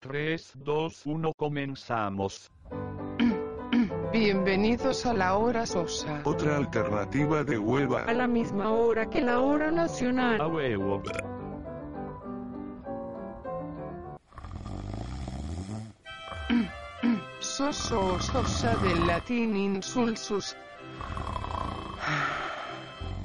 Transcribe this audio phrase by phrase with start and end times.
[0.00, 2.50] 3, 2, 1, comenzamos.
[4.12, 6.22] Bienvenidos a la hora sosa.
[6.24, 8.04] Otra alternativa de hueva.
[8.04, 10.40] a la misma hora que la hora nacional.
[10.40, 11.02] A huevo.
[17.40, 20.56] Soso o sosa del latín insulsus.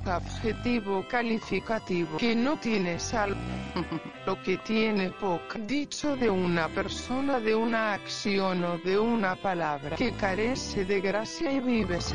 [0.05, 3.35] Adjetivo calificativo que no tiene sal.
[4.25, 5.59] Lo que tiene poca.
[5.59, 11.51] Dicho de una persona, de una acción o de una palabra que carece de gracia
[11.51, 12.13] y vives.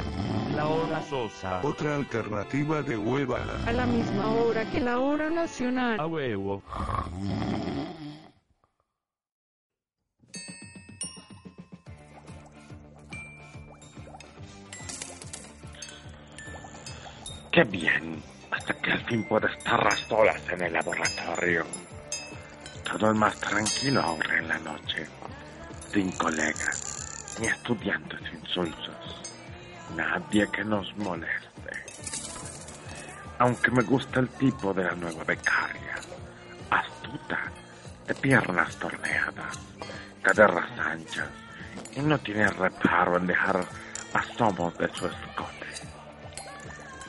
[0.56, 1.60] La hora sosa.
[1.62, 3.38] Otra alternativa de hueva.
[3.66, 6.00] A la misma hora que la hora A nacional.
[6.06, 6.62] huevo.
[17.52, 18.22] Qué bien,
[18.52, 21.66] hasta que al fin puedo estar a solas en el laboratorio.
[22.84, 25.04] Todo es más tranquilo ahora en la noche.
[25.92, 29.34] Sin colegas, ni estudiantes insulsos.
[29.96, 31.72] Nadie que nos moleste.
[33.40, 35.96] Aunque me gusta el tipo de la nueva becaria.
[36.70, 37.50] Astuta,
[38.06, 39.58] de piernas torneadas,
[40.22, 41.28] caderas anchas,
[41.96, 43.64] y no tiene reparo en dejar
[44.14, 45.59] asomos de su escote.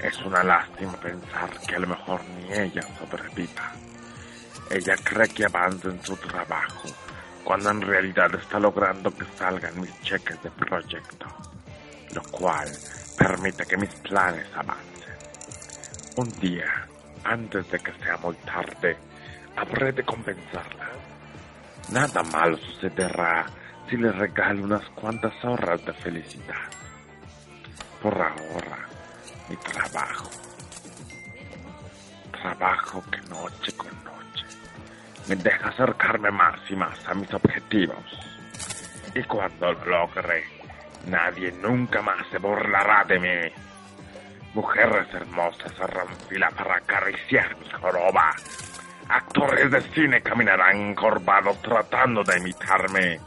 [0.01, 3.71] Es una lástima pensar que a lo mejor ni ella sobreviva.
[4.71, 6.89] Ella cree que avanza en su trabajo,
[7.43, 11.27] cuando en realidad está logrando que salgan mis cheques de proyecto,
[12.15, 12.67] lo cual
[13.15, 15.15] permite que mis planes avancen.
[16.17, 16.87] Un día,
[17.23, 18.97] antes de que sea muy tarde,
[19.55, 20.89] habré de compensarla.
[21.91, 23.45] Nada malo sucederá
[23.87, 26.69] si le regalo unas cuantas horas de felicidad.
[28.01, 28.90] Por ahora,
[29.51, 30.29] mi trabajo.
[32.31, 34.45] Trabajo que noche con noche
[35.27, 38.05] me deja acercarme más y más a mis objetivos.
[39.13, 40.45] Y cuando lo logre,
[41.05, 43.53] nadie nunca más se burlará de mí.
[44.53, 48.33] Mujeres hermosas se fila para acariciar mi joroba.
[49.09, 53.19] Actores de cine caminarán encorvados tratando de imitarme.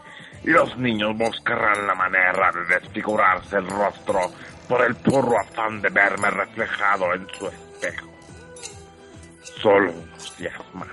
[0.44, 4.30] Los niños buscarán la manera de desfigurarse el rostro
[4.68, 8.10] por el puro afán de verme reflejado en su espejo.
[9.40, 10.88] Solo unos días más.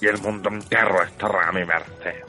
[0.00, 2.24] Y el mundo entero estará a mi merced.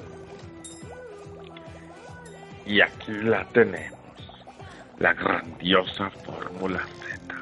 [2.66, 3.98] Y aquí la tenemos.
[5.00, 7.36] La grandiosa Fórmula Z.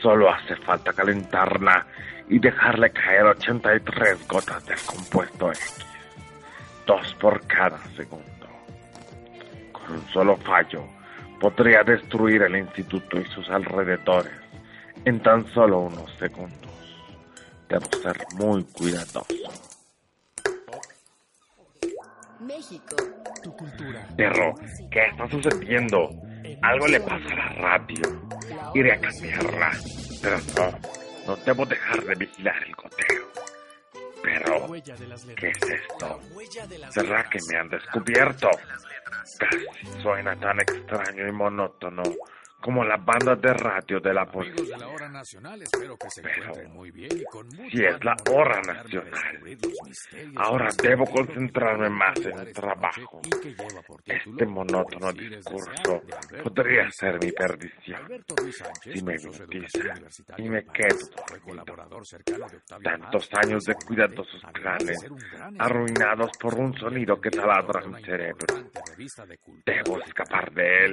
[0.00, 1.86] Solo hace falta calentarla
[2.28, 5.86] y dejarle caer 83 gotas del compuesto X.
[6.86, 8.24] Dos por cada segundo.
[9.72, 10.84] Con un solo fallo,
[11.40, 14.32] podría destruir el instituto y sus alrededores
[15.04, 16.60] en tan solo unos segundos.
[17.68, 19.26] Debo ser muy cuidadoso.
[22.40, 22.96] México.
[24.16, 24.54] Pero,
[24.90, 26.10] ¿qué está sucediendo?
[26.62, 28.02] Algo le pasa a la radio.
[28.74, 29.72] Iré a cambiarla.
[30.22, 30.78] Pero no,
[31.26, 33.35] no debo dejar de vigilar el goteo.
[34.26, 34.66] Pero,
[35.36, 36.20] ¿qué es esto?
[36.90, 38.50] ¿Será que me han descubierto?
[39.38, 42.02] Casi suena tan extraño y monótono
[42.60, 44.76] como la banda de radio de la policía.
[44.76, 48.04] de la hora nacional, espero que se Pero, muy bien y con mucho si es
[48.04, 49.58] la hora nacional,
[50.36, 53.20] ahora debo concentrarme más en el trabajo.
[54.04, 56.02] Este monótono discurso
[56.42, 58.00] podría ser mi perdición.
[58.80, 60.96] Si me universitaria y me quedo
[62.82, 64.98] Tantos años de cuidadosos planes,
[65.58, 68.46] arruinados por un sonido que taladra mi cerebro.
[69.64, 70.92] Debo escapar de él.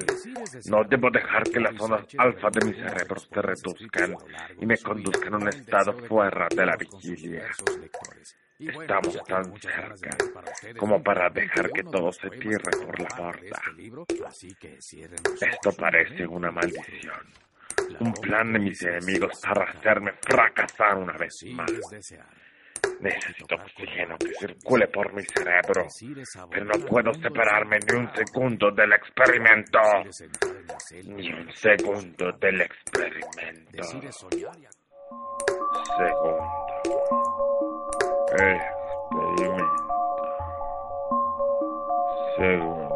[0.70, 4.16] No debo dejar que las zonas alfa de mi cerebro se reduzcan
[4.60, 7.48] y me conduzcan a un estado fuera de la vigilia.
[8.60, 10.18] Estamos ya tan cerca
[10.78, 13.62] como para dejar que todo se que por la borda.
[14.32, 17.34] este Esto parece momento una maldición.
[18.00, 21.72] Un plan de mis enemigos para hacerme fracasar una vez más.
[23.00, 25.88] Necesito oxígeno que circule por mi cerebro.
[26.50, 29.80] Pero no puedo separarme ni un segundo del experimento.
[30.90, 31.00] De
[31.34, 33.72] un segundo del experimento.
[33.72, 33.84] Y
[35.98, 36.54] Segundo.
[38.38, 39.74] Experimento.
[42.38, 42.96] Segundo.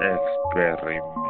[0.00, 1.27] Experimento.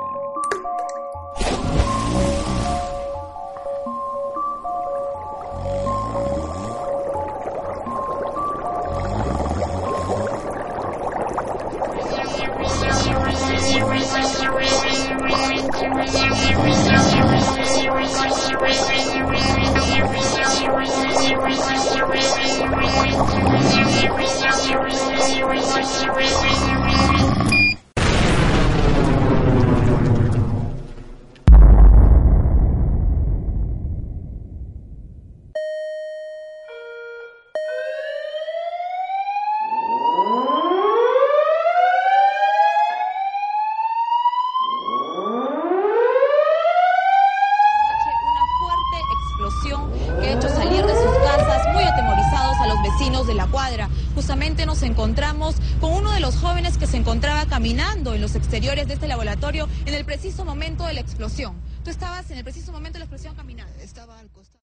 [58.49, 61.55] exteriores de este laboratorio en el preciso momento de la explosión.
[61.85, 63.79] Tú estabas en el preciso momento de la explosión caminando.
[63.79, 64.59] Estaba al costado.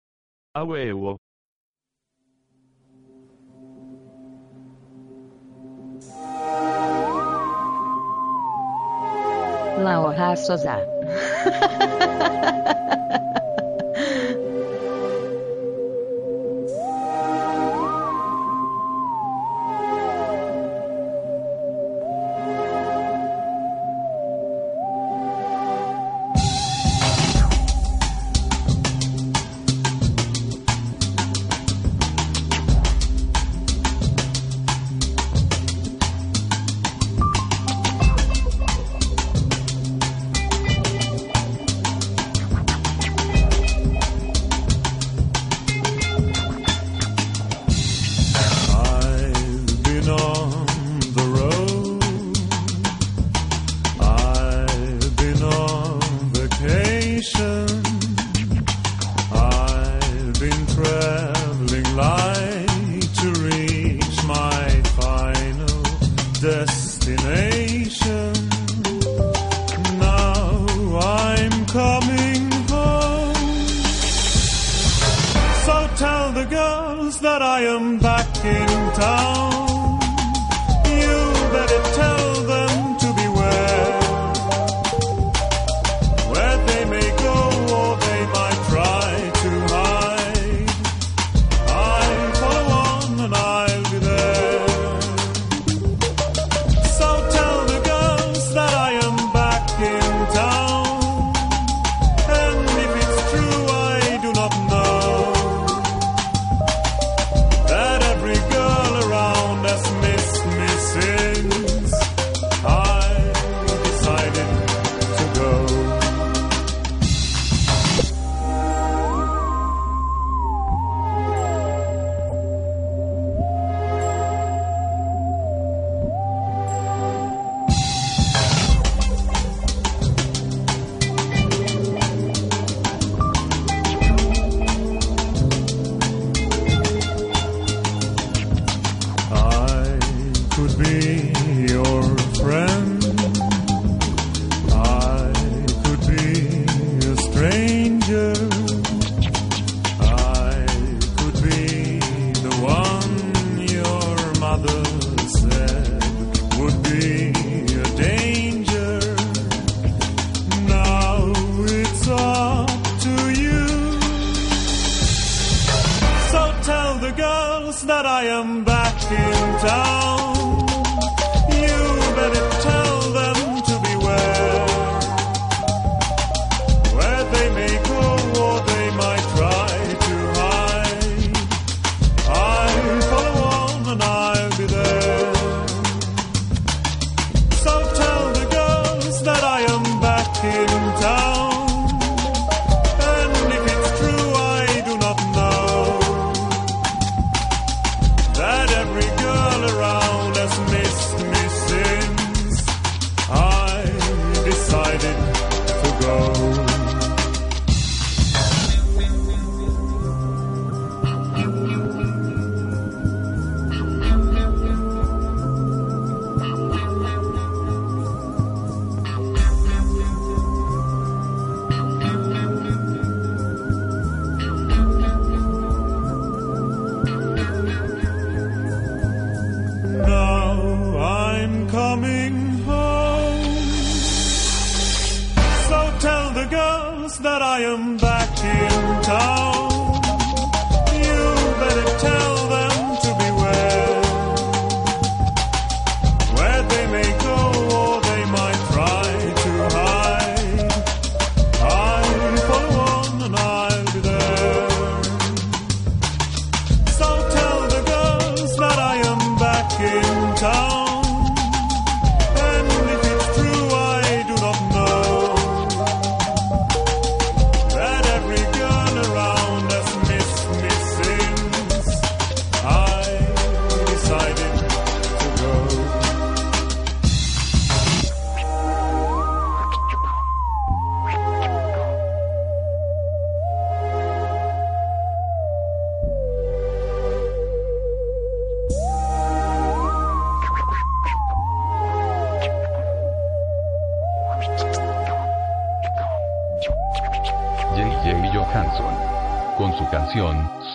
[0.53, 1.17] A huevo.
[9.79, 10.92] La hoja sosa.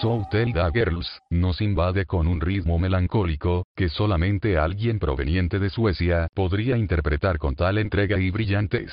[0.01, 6.29] So the Girls, nos invade con un ritmo melancólico, que solamente alguien proveniente de Suecia
[6.35, 8.93] podría interpretar con tal entrega y brillantez.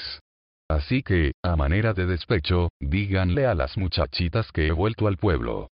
[0.68, 5.70] Así que, a manera de despecho, díganle a las muchachitas que he vuelto al pueblo.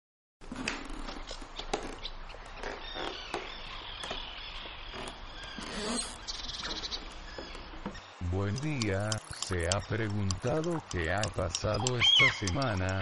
[8.32, 13.00] Buen día, ¿se ha preguntado qué ha pasado esta semana?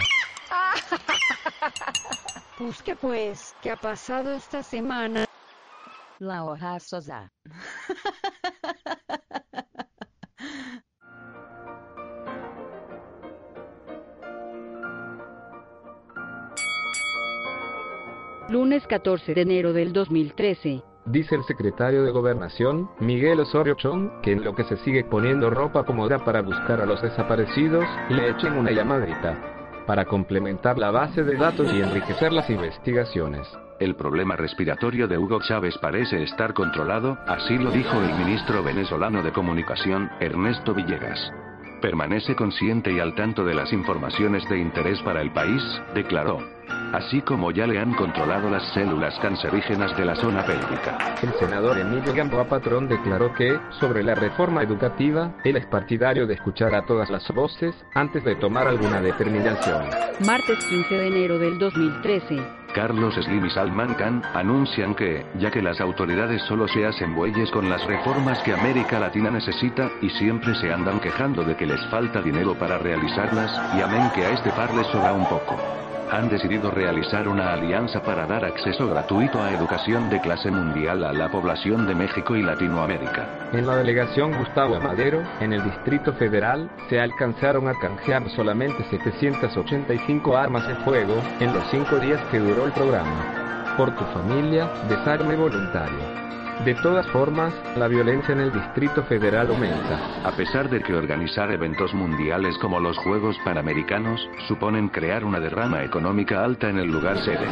[2.58, 5.26] Pues que pues, ¿qué ha pasado esta semana?
[6.18, 7.30] Laura Sosa.
[18.48, 20.82] Lunes 14 de enero del 2013.
[21.04, 25.50] Dice el secretario de Gobernación, Miguel Osorio Chong, que en lo que se sigue poniendo
[25.50, 29.55] ropa cómoda para buscar a los desaparecidos, le echen una llamadita.
[29.86, 33.46] Para complementar la base de datos y enriquecer las investigaciones.
[33.78, 39.22] El problema respiratorio de Hugo Chávez parece estar controlado, así lo dijo el ministro venezolano
[39.22, 41.30] de Comunicación, Ernesto Villegas.
[41.80, 45.62] Permanece consciente y al tanto de las informaciones de interés para el país,
[45.94, 46.38] declaró.
[46.96, 50.96] Así como ya le han controlado las células cancerígenas de la zona pélvica.
[51.22, 56.32] El senador Emilio Gamboa Patrón declaró que, sobre la reforma educativa, él es partidario de
[56.32, 59.84] escuchar a todas las voces antes de tomar alguna determinación.
[60.26, 62.42] Martes 15 de enero del 2013.
[62.74, 67.50] Carlos Slim y Salman Khan anuncian que, ya que las autoridades solo se hacen bueyes
[67.50, 71.84] con las reformas que América Latina necesita, y siempre se andan quejando de que les
[71.90, 75.85] falta dinero para realizarlas, y amén que a este par les sobra un poco.
[76.10, 81.12] Han decidido realizar una alianza para dar acceso gratuito a educación de clase mundial a
[81.12, 83.48] la población de México y Latinoamérica.
[83.52, 90.36] En la delegación Gustavo Amadero, en el Distrito Federal, se alcanzaron a canjear solamente 785
[90.36, 93.74] armas de fuego en los cinco días que duró el programa.
[93.76, 96.25] Por tu familia, desarme voluntario.
[96.64, 100.00] De todas formas, la violencia en el Distrito Federal aumenta.
[100.24, 105.84] A pesar de que organizar eventos mundiales como los Juegos Panamericanos suponen crear una derrama
[105.84, 107.46] económica alta en el lugar sede.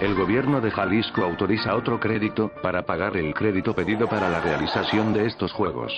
[0.00, 5.12] El gobierno de Jalisco autoriza otro crédito para pagar el crédito pedido para la realización
[5.12, 5.92] de estos Juegos.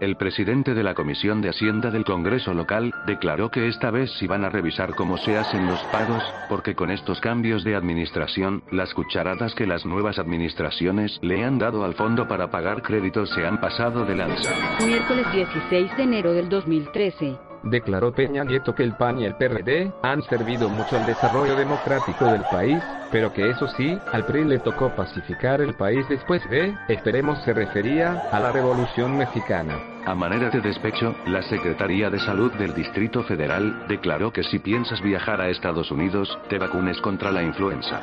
[0.00, 4.26] El presidente de la Comisión de Hacienda del Congreso local declaró que esta vez sí
[4.26, 8.94] van a revisar cómo se hacen los pagos, porque con estos cambios de administración, las
[8.94, 13.60] cucharadas que las nuevas administraciones le han dado al fondo para pagar créditos se han
[13.60, 14.50] pasado de lanza.
[14.86, 17.49] Miércoles 16 de enero del 2013.
[17.62, 22.24] Declaró Peña Nieto que el PAN y el PRD han servido mucho al desarrollo democrático
[22.26, 26.74] del país, pero que eso sí, al PRI le tocó pacificar el país después de,
[26.88, 29.78] esperemos se refería, a la Revolución Mexicana.
[30.10, 35.00] A manera de despecho, la Secretaría de Salud del Distrito Federal declaró que si piensas
[35.00, 38.00] viajar a Estados Unidos, te vacunes contra la influenza.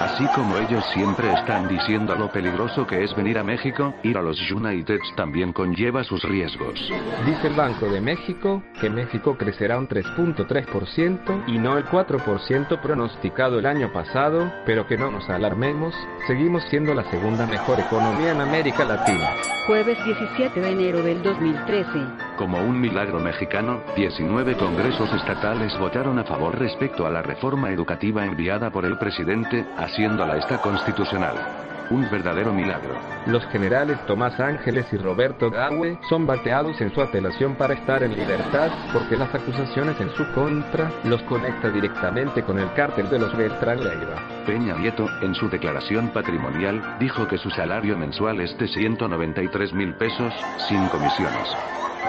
[0.00, 4.22] Así como ellos siempre están diciendo lo peligroso que es venir a México, ir a
[4.22, 6.80] los Uniteds también conlleva sus riesgos.
[7.26, 13.58] Dice el Banco de México que México crecerá un 3.3% y no el 4% pronosticado
[13.58, 15.94] el año pasado, pero que no nos alarmemos,
[16.26, 19.28] seguimos siendo la segunda mejor economía en América Latina.
[19.66, 22.36] Jueves 17 de enero del 2013.
[22.36, 28.24] Como un milagro mexicano, 19 congresos estatales votaron a favor respecto a la reforma educativa
[28.24, 31.69] enviada por el presidente, haciéndola esta constitucional.
[31.90, 32.94] Un verdadero milagro.
[33.26, 38.14] Los generales Tomás Ángeles y Roberto Gaue son bateados en su apelación para estar en
[38.14, 43.36] libertad porque las acusaciones en su contra los conecta directamente con el cártel de los
[43.36, 44.22] Beltrán Leiva.
[44.46, 49.94] Peña Nieto, en su declaración patrimonial, dijo que su salario mensual es de 193 mil
[49.94, 50.32] pesos,
[50.68, 51.48] sin comisiones.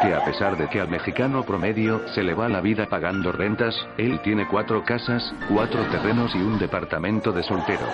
[0.02, 3.76] Que a pesar de que al mexicano promedio se le va la vida pagando rentas,
[3.98, 7.86] él tiene cuatro casas, cuatro terrenos y un departamento de soltero.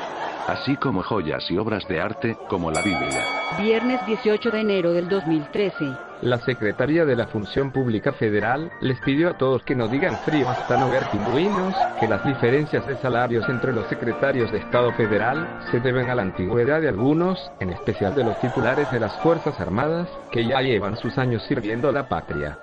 [0.47, 3.21] Así como joyas y obras de arte, como la Biblia.
[3.59, 5.91] Viernes 18 de enero del 2013.
[6.21, 10.49] La Secretaría de la Función Pública Federal les pidió a todos que no digan frío
[10.49, 15.59] hasta no ver pingüinos, que las diferencias de salarios entre los secretarios de Estado federal
[15.69, 19.59] se deben a la antigüedad de algunos, en especial de los titulares de las Fuerzas
[19.59, 22.57] Armadas, que ya llevan sus años sirviendo a la patria.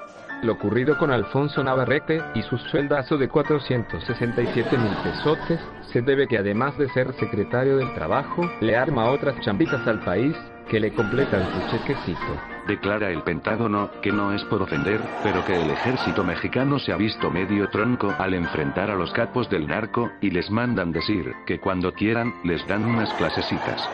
[0.44, 5.58] Lo ocurrido con Alfonso Navarrete y su sueldazo de 467 mil pesotes
[5.90, 10.36] se debe que además de ser secretario del Trabajo, le arma otras chambitas al país
[10.68, 12.38] que le completan su chequecito.
[12.68, 16.96] Declara el Pentágono, que no es por ofender, pero que el ejército mexicano se ha
[16.96, 21.58] visto medio tronco al enfrentar a los capos del narco, y les mandan decir, que
[21.58, 23.88] cuando quieran, les dan unas clasecitas.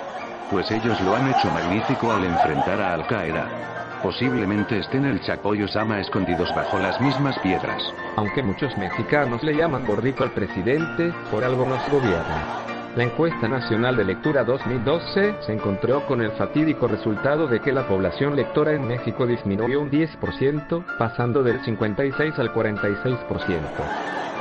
[0.50, 3.80] Pues ellos lo han hecho magnífico al enfrentar a Al Qaeda.
[4.02, 7.83] Posiblemente estén el Chapo y escondidos bajo las mismas piedras.
[8.16, 12.71] Aunque muchos mexicanos le llaman gordito al presidente, por algo nos gobierna.
[12.97, 17.87] La encuesta nacional de lectura 2012 se encontró con el fatídico resultado de que la
[17.87, 23.19] población lectora en México disminuyó un 10%, pasando del 56 al 46%.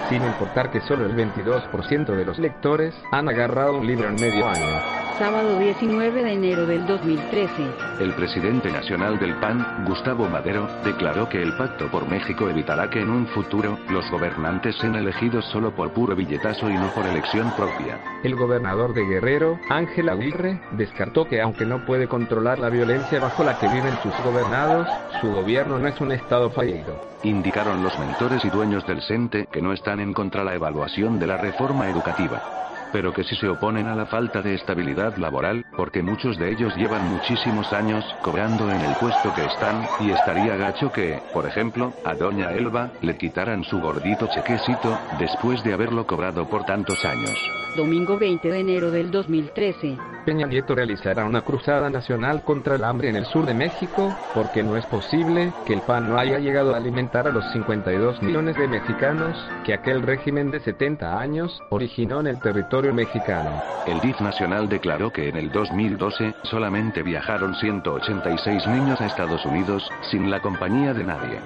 [0.09, 4.47] Sin importar que solo el 22% de los lectores han agarrado un libro en medio
[4.47, 5.08] año.
[5.19, 7.51] Sábado 19 de enero del 2013.
[7.99, 13.01] El presidente nacional del PAN, Gustavo Madero, declaró que el Pacto por México evitará que
[13.01, 17.51] en un futuro, los gobernantes sean elegidos solo por puro billetazo y no por elección
[17.57, 17.99] propia.
[18.23, 23.43] El gobernador de Guerrero, Ángel Aguirre, descartó que aunque no puede controlar la violencia bajo
[23.43, 24.87] la que viven sus gobernados,
[25.19, 26.97] su gobierno no es un estado fallido.
[27.23, 31.27] Indicaron los mentores y dueños del CENTE que no están en contra la evaluación de
[31.27, 36.01] la reforma educativa pero que sí se oponen a la falta de estabilidad laboral, porque
[36.01, 40.91] muchos de ellos llevan muchísimos años cobrando en el puesto que están, y estaría gacho
[40.91, 46.47] que, por ejemplo, a doña Elba, le quitaran su gordito chequecito, después de haberlo cobrado
[46.47, 47.37] por tantos años.
[47.75, 49.97] Domingo 20 de enero del 2013.
[50.25, 54.63] Peña Nieto realizará una cruzada nacional contra el hambre en el sur de México, porque
[54.63, 58.57] no es posible que el PAN no haya llegado a alimentar a los 52 millones
[58.57, 63.61] de mexicanos que aquel régimen de 70 años originó en el territorio mexicano.
[63.85, 69.89] El DIF nacional declaró que en el 2012 solamente viajaron 186 niños a Estados Unidos,
[70.09, 71.39] sin la compañía de nadie.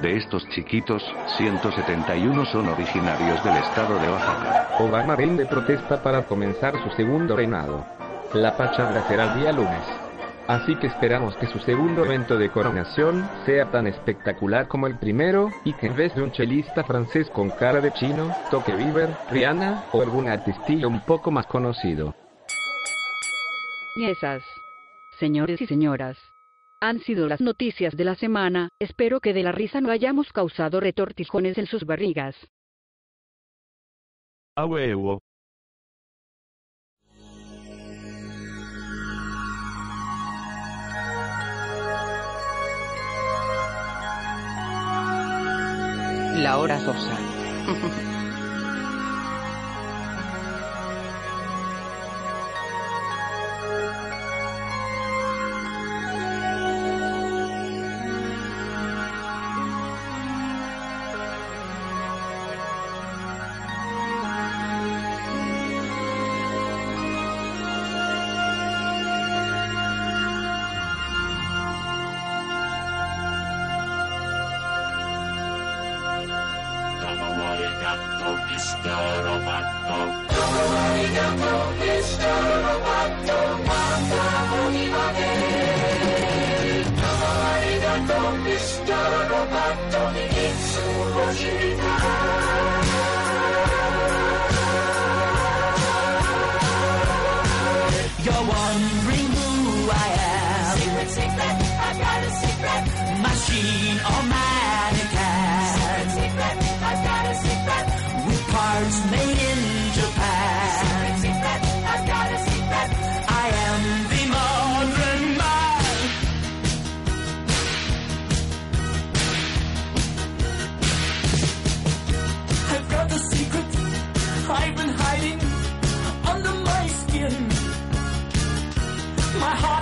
[0.00, 1.02] De estos chiquitos,
[1.36, 4.68] 171 son originarios del estado de Oaxaca.
[4.78, 7.84] Obama vende protesta para comenzar su segundo reinado.
[8.34, 10.05] La pachanga será el día lunes.
[10.48, 15.50] Así que esperamos que su segundo evento de coronación sea tan espectacular como el primero,
[15.64, 19.86] y que en vez de un chelista francés con cara de chino, toque Bieber, Rihanna,
[19.92, 22.14] o algún artistillo un poco más conocido.
[23.96, 24.42] Y esas,
[25.18, 26.16] señores y señoras,
[26.80, 30.78] han sido las noticias de la semana, espero que de la risa no hayamos causado
[30.78, 32.36] retortijones en sus barrigas.
[34.54, 35.20] A huevo.
[46.36, 47.18] La hora sosa.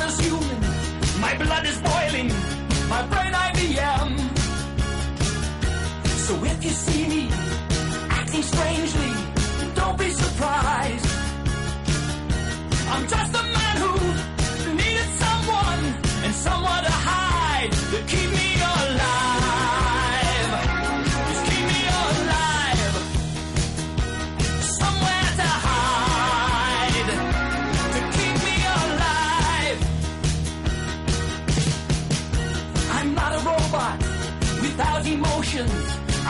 [0.07, 0.61] Is human,
[1.19, 2.29] my blood is boiling,
[2.91, 4.11] my brain IBM.
[6.27, 7.29] So if you see me
[8.11, 9.13] acting strangely,
[9.75, 11.07] don't be surprised.
[12.91, 13.34] I'm just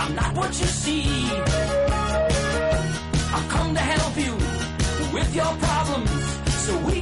[0.05, 1.07] I'm not what you see.
[3.37, 4.35] I've come to help you
[5.15, 6.23] with your problems
[6.67, 7.01] so we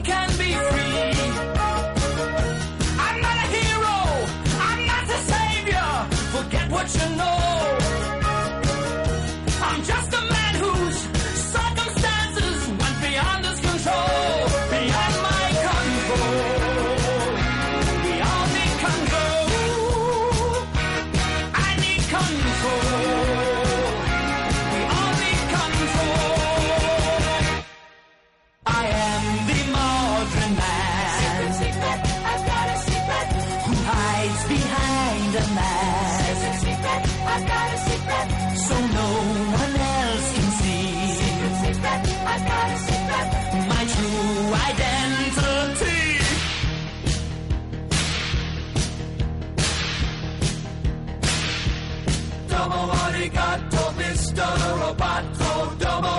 [54.43, 54.59] Mr.
[54.81, 55.51] Roboto.
[55.79, 56.15] Domo,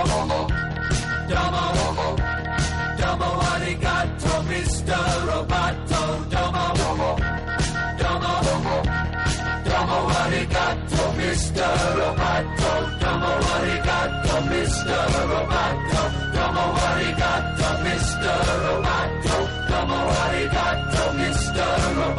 [1.28, 2.08] domo,
[2.98, 4.96] domo arigato, Mr.
[5.28, 6.00] Roboto.
[6.32, 6.64] Domo,
[7.98, 8.76] domo,
[9.64, 11.74] domo arigato, Mr.
[11.98, 12.70] Roboto.
[13.00, 15.04] Domo arigato, Mr.
[15.28, 16.02] Roboto.
[16.32, 18.40] Domo arigato, Mr.
[18.64, 19.36] Roboto.
[19.68, 21.60] Domo arigato, Mr.
[21.96, 22.13] Roboto.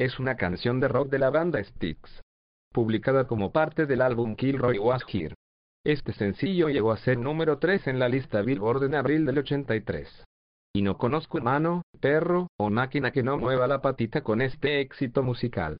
[0.00, 2.22] Es una canción de rock de la banda Styx,
[2.72, 5.34] publicada como parte del álbum Kilroy Was Here.
[5.84, 10.24] Este sencillo llegó a ser número 3 en la lista Billboard en abril del 83.
[10.72, 15.22] Y no conozco humano, perro o máquina que no mueva la patita con este éxito
[15.22, 15.76] musical.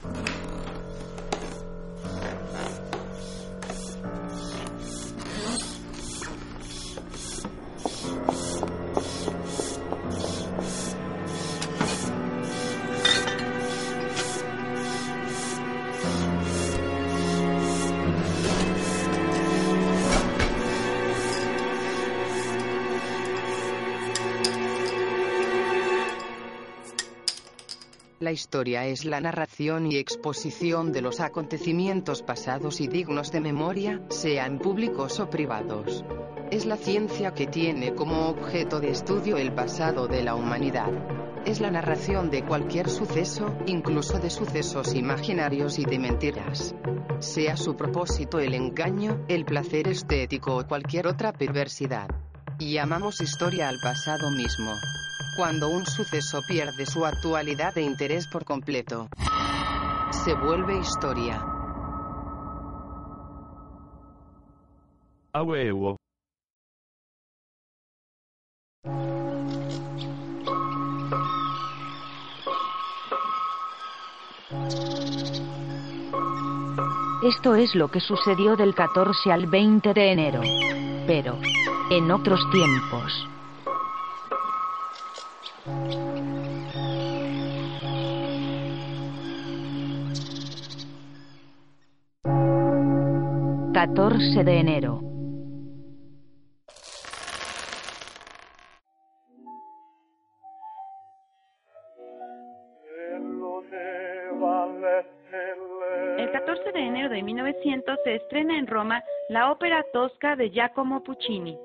[28.31, 34.01] La historia es la narración y exposición de los acontecimientos pasados y dignos de memoria,
[34.09, 36.05] sean públicos o privados.
[36.53, 40.93] Es la ciencia que tiene como objeto de estudio el pasado de la humanidad.
[41.45, 46.77] Es la narración de cualquier suceso, incluso de sucesos imaginarios y de mentiras.
[47.19, 52.09] Sea su propósito el engaño, el placer estético o cualquier otra perversidad.
[52.61, 54.71] Llamamos historia al pasado mismo.
[55.41, 59.09] Cuando un suceso pierde su actualidad e interés por completo,
[60.11, 61.43] se vuelve historia.
[65.33, 65.97] A huevo.
[77.23, 80.43] Esto es lo que sucedió del 14 al 20 de enero.
[81.07, 81.39] Pero,
[81.89, 83.27] en otros tiempos.
[93.73, 95.01] ...14 de enero...
[106.19, 111.03] El 14 de enero de 1900 se estrena en Roma la ópera Tosca de Giacomo
[111.03, 111.59] Puccini.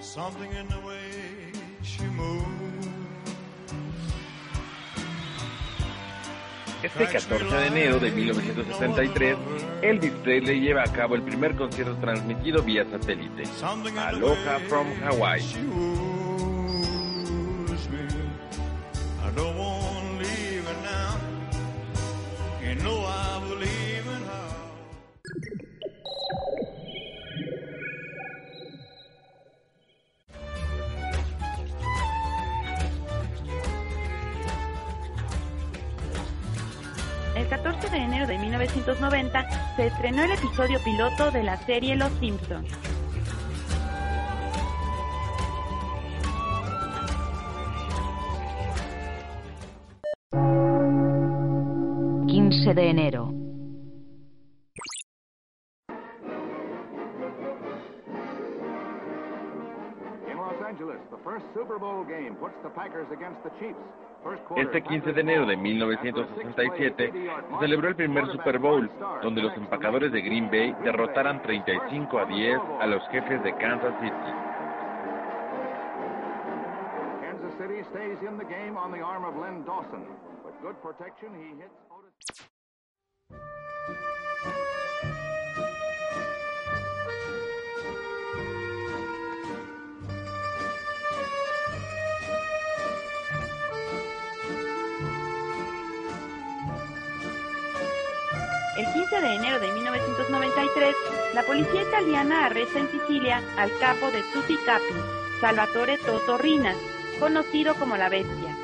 [0.00, 1.07] Something in the way
[6.82, 9.36] Este 14 de enero de 1963,
[9.82, 13.42] Elvis Presley lleva a cabo el primer concierto transmitido vía satélite,
[13.98, 16.17] Aloha from Hawaii.
[39.98, 42.68] Estrenó el episodio piloto de la serie Los Simpsons.
[52.74, 53.27] De enero.
[64.56, 68.90] Este 15 de enero de 1967 se celebró el primer Super Bowl,
[69.22, 73.94] donde los empacadores de Green Bay derrotaran 35 a 10 a los jefes de Kansas
[74.00, 74.14] City.
[99.10, 100.94] 15 de enero de 1993,
[101.34, 104.84] la policía italiana arresta en Sicilia al capo de Tutti Capi,
[105.40, 106.74] Salvatore Totorrina,
[107.18, 108.54] conocido como la Bestia,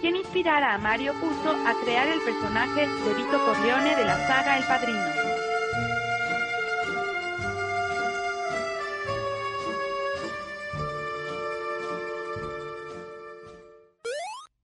[0.00, 4.56] quien inspirara a Mario Puzo a crear el personaje de Vito Corleone de la saga
[4.58, 5.04] El Padrino.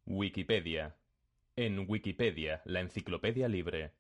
[0.07, 0.97] Wikipedia.
[1.57, 3.93] En Wikipedia, la enciclopedia libre.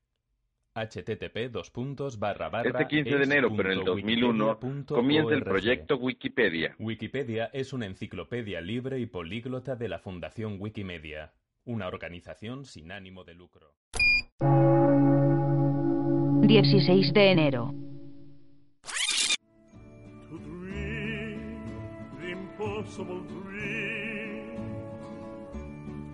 [0.76, 5.42] Http dos puntos barra barra Este 15 de enero, pero en el 2001, comienza el
[5.42, 6.74] proyecto Wikipedia.
[6.78, 11.32] Wikipedia es una enciclopedia libre y políglota de la Fundación Wikimedia,
[11.64, 13.74] una organización sin ánimo de lucro.
[16.42, 17.74] 16 de enero.
[20.28, 21.64] To dream
[22.20, 24.56] the impossible dream.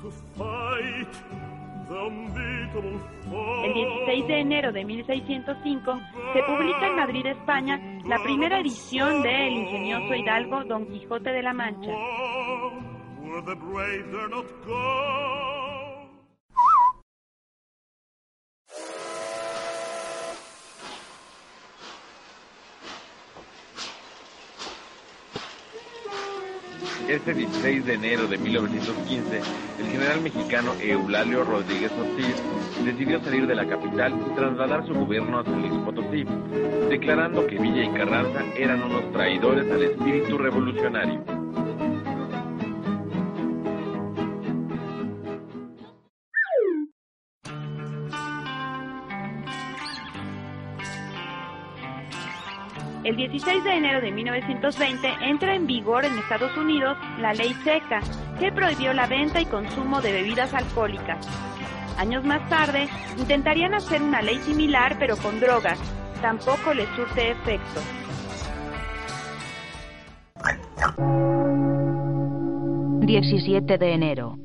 [0.01, 1.62] To fight the unbeatable fight.
[3.65, 6.01] El 16 de enero de 1605
[6.33, 11.43] se publica en Madrid, España, la primera edición de El ingenioso Hidalgo Don Quijote de
[11.43, 11.93] la Mancha.
[27.13, 29.43] Este 16 de enero de 1915,
[29.81, 32.43] el general mexicano Eulalio Rodríguez Ortiz
[32.83, 36.25] decidió salir de la capital y trasladar su gobierno a San Luis Potosí,
[36.89, 41.42] declarando que Villa y Carranza eran unos traidores al espíritu revolucionario.
[53.05, 58.01] El 16 de enero de 1920 entra en vigor en Estados Unidos la ley seca,
[58.39, 61.27] que prohibió la venta y consumo de bebidas alcohólicas.
[61.99, 62.89] Años más tarde,
[63.19, 65.81] intentarían hacer una ley similar pero con drogas.
[66.21, 67.81] Tampoco les surte efecto.
[73.01, 74.39] Diecisiete de enero.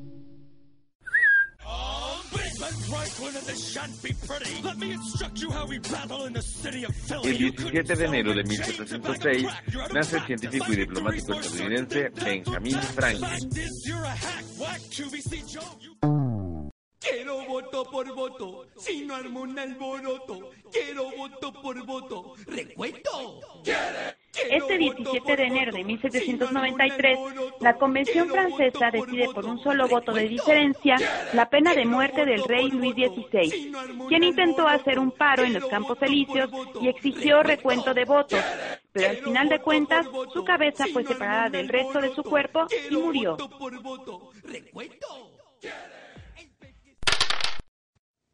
[7.23, 9.47] El 17 de enero de 1706
[9.93, 13.49] nace el científico y diplomático estadounidense Benjamin Franklin.
[17.10, 20.52] Quiero voto por voto, si no armo un alboroto.
[20.72, 23.39] Quiero voto por voto, recuento.
[24.50, 27.20] Este 17 de enero de 1793,
[27.60, 30.98] la Convención Francesa decide por un solo voto de diferencia
[31.34, 33.72] la pena de muerte del rey Luis XVI,
[34.08, 36.50] quien intentó hacer un paro en los Campos Elíseos
[36.82, 38.43] y exigió recuento de votos,
[38.91, 42.96] pero al final de cuentas su cabeza fue separada del resto de su cuerpo y
[42.96, 43.38] murió.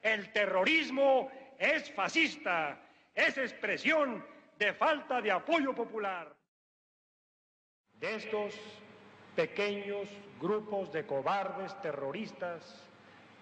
[0.04, 2.78] El terrorismo es fascista,
[3.16, 4.24] es expresión
[4.60, 6.36] de falta de apoyo popular.
[7.94, 8.54] De estos
[9.34, 10.10] pequeños
[10.42, 12.90] grupos de cobardes terroristas,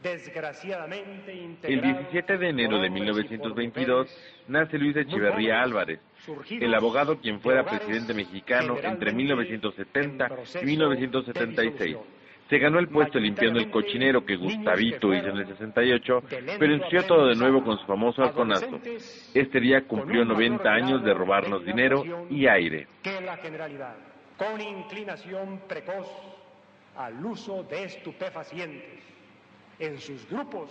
[0.04, 6.00] desgraciadamente El integrados 17 de enero de 1922 nace Luis Echeverría Álvarez,
[6.50, 10.30] el abogado quien fuera presidente mexicano entre 1970
[10.62, 11.97] y 1976.
[12.52, 16.24] Se ganó el puesto limpiando el cochinero que Gustavito hizo en el 68,
[16.60, 18.78] pero ensució todo de nuevo con su famoso halconazo.
[19.34, 22.90] Este día cumplió 90 años de robarnos dinero y aire.
[23.02, 23.96] que la generalidad,
[24.36, 26.10] con inclinación precoz
[26.98, 29.00] al uso de estupefacientes
[29.80, 30.70] en sus grupos,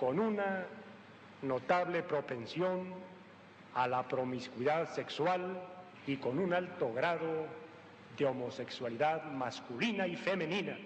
[0.00, 0.64] con una
[1.42, 2.94] notable propensión
[3.74, 5.60] a la promiscuidad sexual
[6.06, 7.46] y con un alto grado
[8.16, 10.76] de homosexualidad masculina y femenina.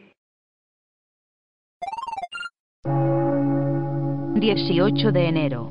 [4.41, 5.71] 18 de enero.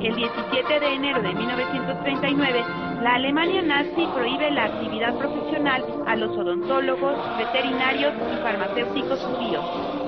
[0.00, 2.64] El 17 de enero de 1939,
[3.02, 9.99] la Alemania nazi prohíbe la actividad profesional a los odontólogos, veterinarios y farmacéuticos judíos.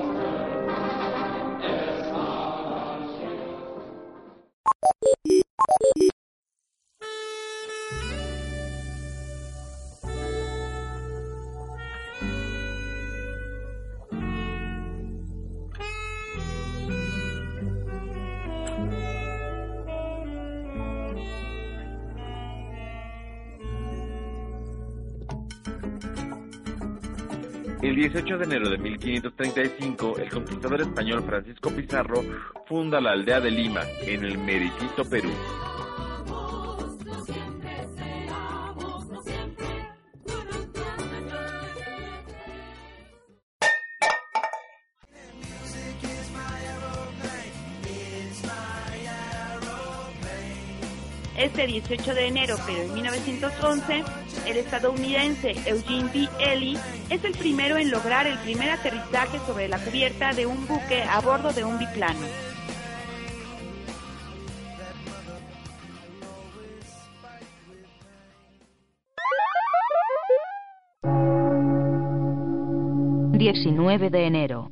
[28.13, 32.23] 18 de enero de 1535, el conquistador español Francisco Pizarro
[32.67, 35.31] funda la aldea de Lima, en el Meritito, Perú.
[51.35, 54.03] Este 18 de enero, pero en 1911,
[54.47, 56.27] el estadounidense Eugene B.
[56.39, 56.77] Ely
[57.09, 61.19] es el primero en lograr el primer aterrizaje sobre la cubierta de un buque a
[61.21, 62.19] bordo de un biplano.
[73.37, 74.71] Diecinueve de enero.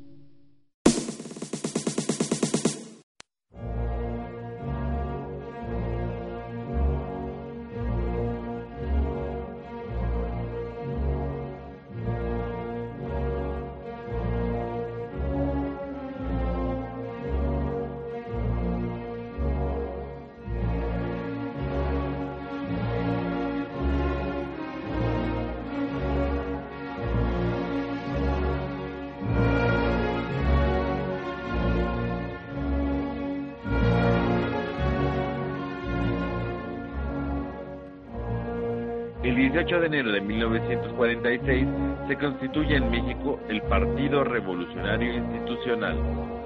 [39.63, 41.67] 18 de enero de 1946
[42.07, 46.40] se constituye en México el Partido Revolucionario Institucional.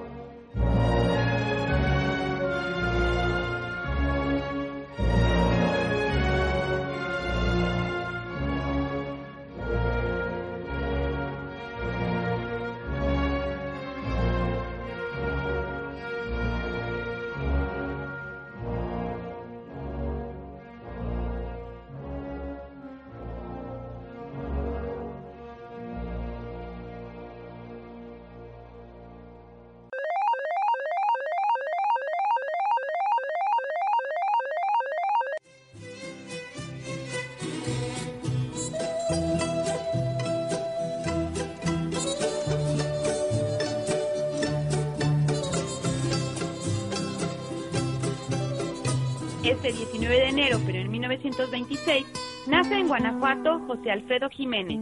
[49.45, 52.03] Este 19 de enero, pero en 1926,
[52.47, 54.79] nace en Guanajuato José Alfredo Jiménez.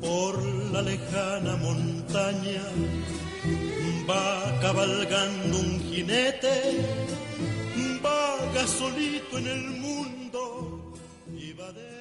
[0.00, 2.62] Por la lejana montaña
[4.08, 6.54] va cabalgando un jinete,
[8.00, 10.94] vaga solito en el mundo
[11.36, 11.96] y va de...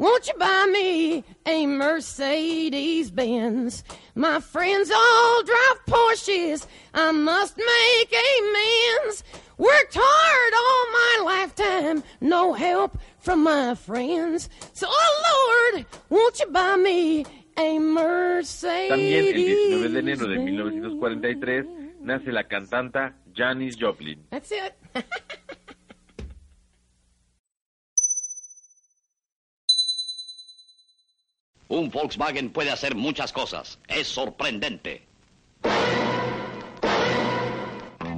[0.00, 3.84] won't you buy me a Mercedes Benz?
[4.14, 6.66] My friends all drive Porsches.
[6.94, 9.22] I must make amends.
[9.58, 14.48] Worked hard all my lifetime, no help from my friends.
[14.72, 17.26] So, oh Lord, won't you buy me
[17.58, 21.66] a Mercedes También el 19 de enero de 1943
[22.00, 24.24] nace la cantanta Janis Joplin.
[24.30, 24.74] That's it.
[31.70, 33.78] Un Volkswagen puede hacer muchas cosas.
[33.86, 35.06] Es sorprendente.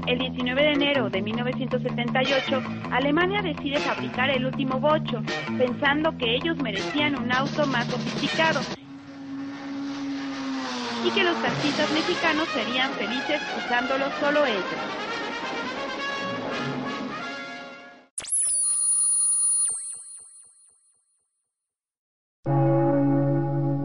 [0.06, 5.22] El 19 de enero de 1978, Alemania decide fabricar el último bocho,
[5.58, 8.60] pensando que ellos merecían un auto más sofisticado
[11.04, 14.64] y que los taxistas mexicanos serían felices usándolo solo ellos.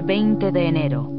[0.07, 1.11] 20 de enero.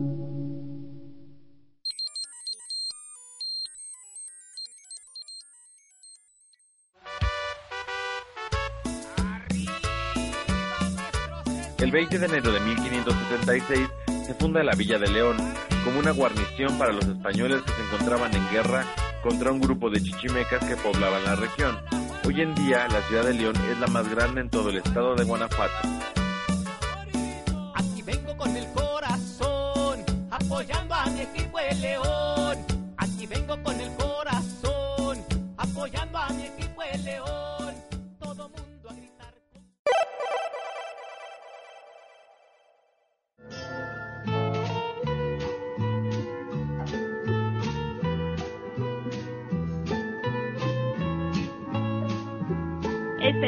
[11.79, 13.89] El 20 de enero de 1576
[14.25, 15.37] se funda la Villa de León
[15.85, 18.87] como una guarnición para los españoles que se encontraban en guerra
[19.23, 21.77] contra un grupo de chichimecas que poblaban la región.
[22.27, 25.15] Hoy en día la ciudad de León es la más grande en todo el estado
[25.15, 26.18] de Guanajuato
[28.39, 32.57] con el corazón, apoyando a mi equipo el león.
[32.97, 33.91] Aquí vengo con el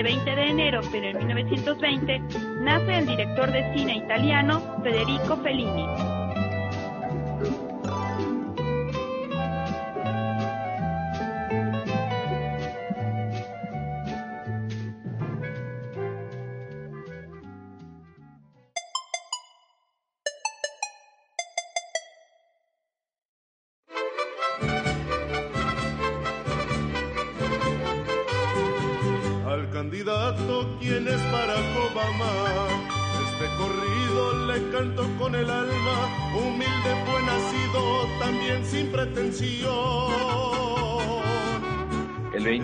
[0.01, 2.23] Este 20 de enero, pero en 1920,
[2.63, 6.20] nace el director de cine italiano Federico Fellini.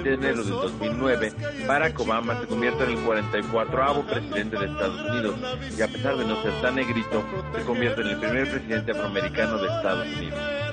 [0.07, 1.33] de enero de 2009,
[1.67, 5.35] Barack Obama se convierte en el 44avo presidente de Estados Unidos
[5.77, 9.59] y a pesar de no ser tan negrito, se convierte en el primer presidente afroamericano
[9.59, 10.66] de Estados Unidos.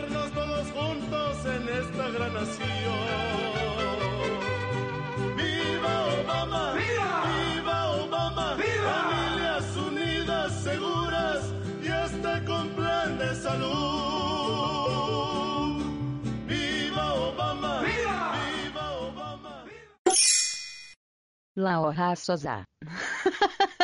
[21.56, 21.92] Lá o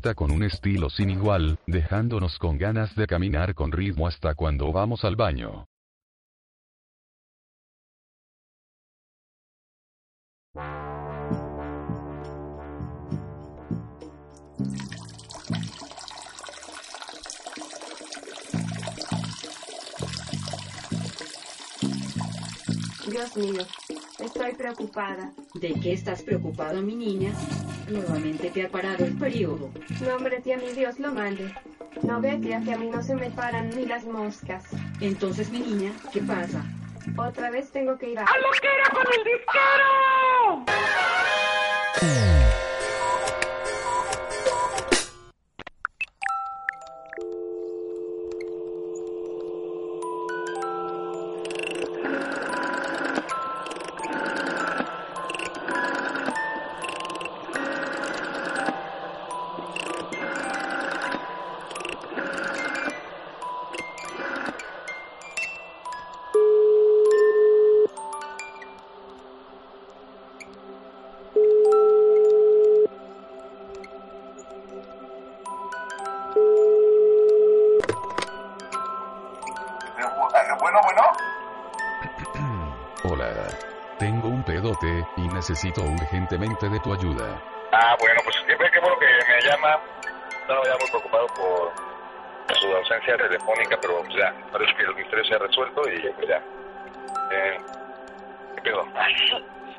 [0.00, 5.04] con un estilo sin igual, dejándonos con ganas de caminar con ritmo hasta cuando vamos
[5.04, 5.66] al baño.
[23.06, 23.66] Dios mío,
[24.24, 25.32] estoy preocupada.
[25.54, 27.32] ¿De qué estás preocupado, mi niña?
[27.88, 29.70] Nuevamente te ha parado el periodo.
[30.00, 31.54] No, hombre, tía, mi Dios lo mande.
[32.02, 34.64] No ve, tía, que a mí no se me paran ni las moscas.
[35.00, 36.64] Entonces, mi niña, ¿qué pasa?
[37.16, 38.22] Otra vez tengo que ir a...
[38.22, 40.64] ¡A lo que era con el disquero!
[80.58, 81.02] Bueno, bueno.
[83.04, 83.70] Hola.
[83.98, 87.38] Tengo un pedote, y necesito urgentemente de tu ayuda.
[87.70, 89.78] Ah, bueno, pues qué, qué bueno que me llama.
[90.40, 91.72] Estaba ya muy preocupado por
[92.56, 96.28] su ausencia telefónica, pero pues ya, parece que el misterio se ha resuelto y pues
[96.28, 96.42] ya.
[97.30, 97.58] Eh,
[98.56, 98.86] ¿Qué pedo?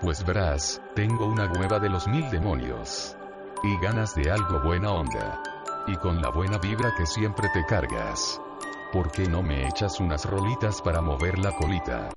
[0.02, 3.18] Pues verás, tengo una hueva de los mil demonios.
[3.64, 5.42] Y ganas de algo buena onda.
[5.88, 8.40] Y con la buena vibra que siempre te cargas.
[8.92, 12.10] ¿Por qué no me echas unas rolitas para mover la colita?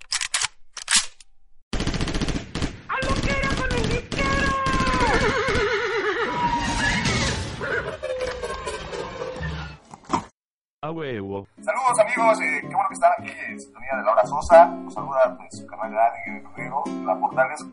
[10.83, 11.47] A huevo.
[11.63, 14.67] Saludos amigos, eh, qué bueno que están aquí en sintonía de Laura Sosa.
[14.67, 17.65] Nos saluda pues, su canal de Guerrero, La Portales.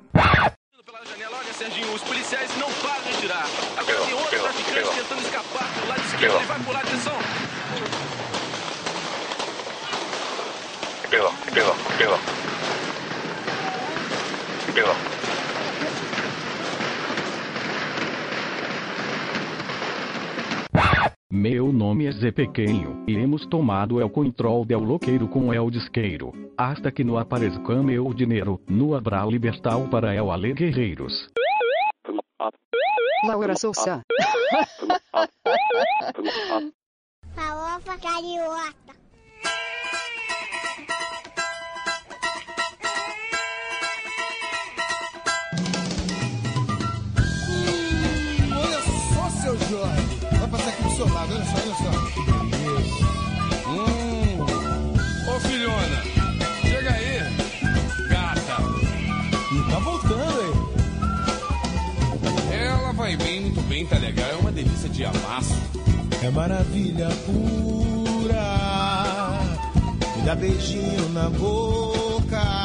[1.41, 3.45] Olha, Serginho, os policiais não param de atirar.
[3.77, 4.93] Agora Perdão, tem outro perdão, traficante perdão.
[4.93, 6.19] tentando escapar do lado esquerdo.
[6.19, 6.37] Perdão.
[6.37, 7.20] Ele vai pular, atenção.
[21.29, 26.33] Meu nome é Zé Pequeno, e hemos tomado el control del loqueiro com el disqueiro.
[26.57, 31.29] Hasta que no aparezca meu dinheiro, não habrá libertal para el ale guerreiros.
[33.23, 34.01] Laura Souza.
[37.35, 38.91] Farofa carioca.
[63.81, 64.29] Bem, tá legal.
[64.29, 65.55] É uma delícia de amasso.
[66.23, 68.41] É maravilha pura.
[70.15, 72.60] Me dá beijinho na boca.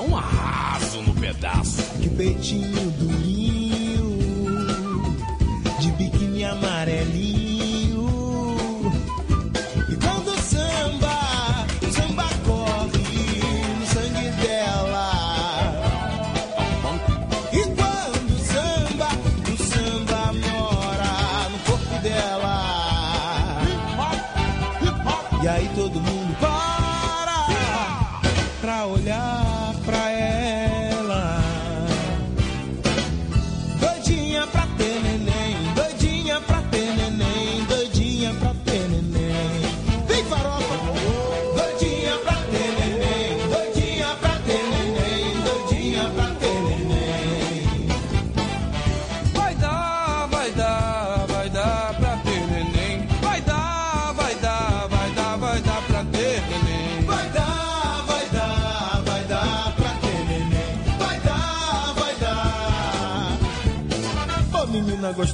[0.00, 1.82] Um arraso no pedaço.
[2.00, 2.89] Que peitinho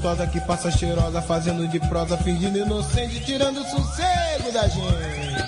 [0.07, 5.45] gostosa que passa cheirosa, fazendo de prosa, fingindo inocente, tirando o sossego da gente.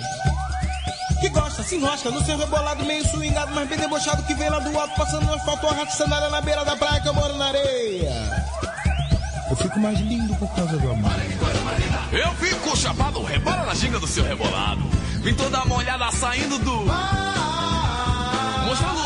[1.21, 4.59] Que gosta, se enrosca no seu rebolado, meio swingado, mas bem debochado, que vem lá
[4.59, 7.47] do alto, passando no asfalto, arrasta sandália na beira da praia que eu moro na
[7.47, 8.13] areia.
[9.49, 11.13] Eu fico mais lindo por causa do amor.
[12.11, 14.83] Eu fico chapado, rebola na ginga do seu rebolado.
[15.23, 16.85] Vim toda molhada saindo do.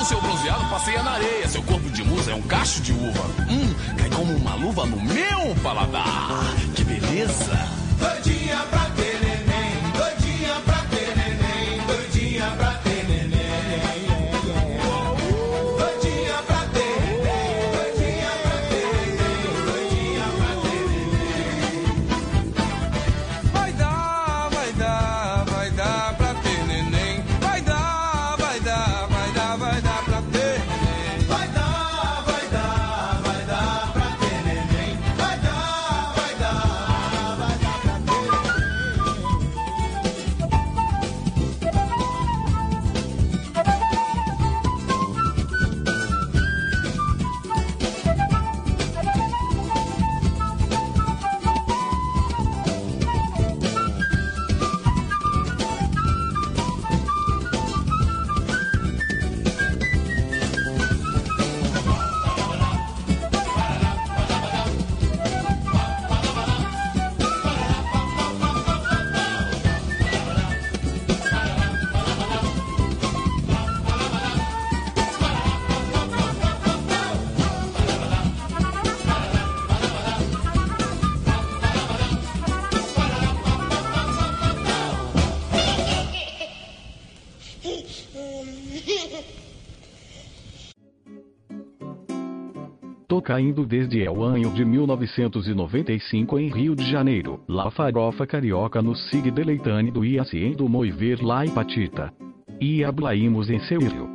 [0.04, 1.48] Seu bronzeado, passeia na areia.
[1.48, 3.24] Seu corpo de musa é um cacho de uva.
[3.48, 6.28] Hum, cai como uma luva no meu paladar.
[6.74, 7.68] Que beleza!
[7.98, 8.81] Doidinha pra
[93.32, 97.42] caindo desde el ano de 1995 em Rio de Janeiro.
[97.48, 102.12] La farofa carioca no sig deleitando e haciendo mover la hepatita.
[102.60, 104.06] E hablaímos em serio.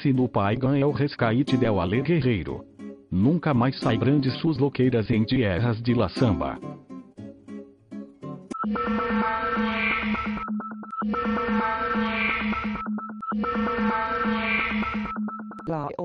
[0.00, 2.64] Se no pai ganha o rescaite del ale guerreiro.
[3.10, 6.58] Nunca mais sairão de suas loqueiras em tierras de la samba.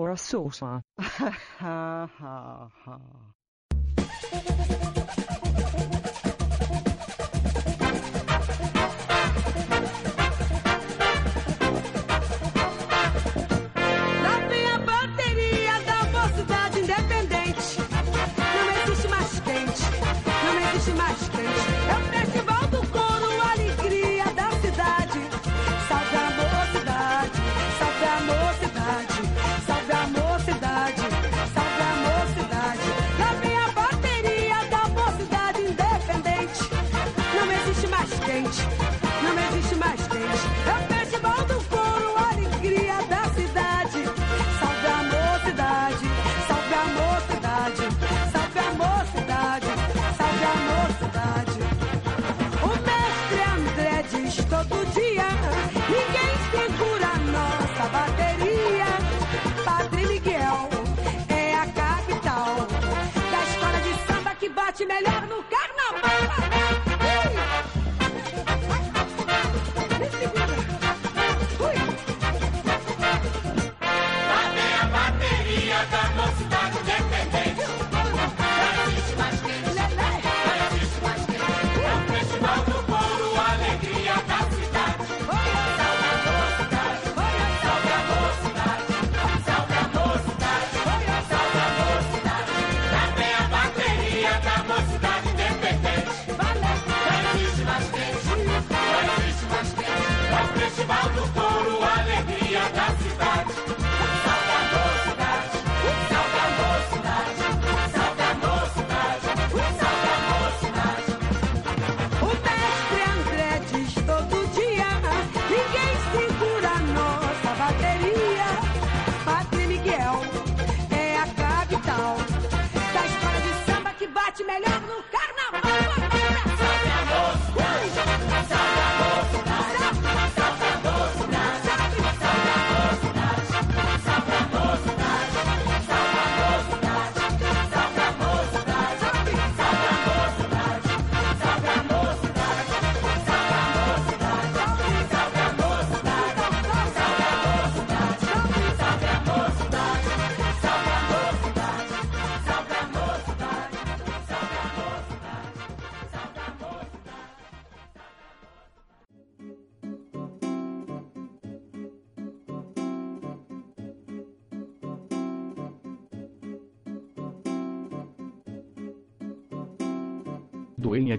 [0.09, 0.81] La ora sosa.
[0.97, 2.99] Ha ha ha ha.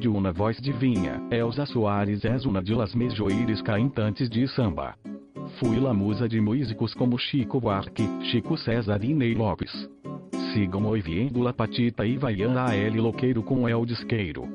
[0.01, 4.95] De uma voz divinha, Elza Soares és uma de las melhores cantantes de samba.
[5.59, 9.71] Fui la musa de músicos como Chico Buarque, Chico César e Ney Lopes.
[10.55, 14.49] Sigam ouvindo La Patita e Vaian a L Loqueiro com El Disqueiro.